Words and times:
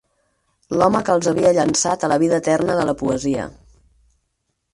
L'home 0.77 1.01
que 1.09 1.13
els 1.19 1.29
havia 1.31 1.51
llançat 1.57 2.07
a 2.07 2.09
la 2.13 2.17
vida 2.25 2.41
eterna 2.45 2.79
de 2.81 2.87
la 2.93 2.97
poesia 3.03 3.47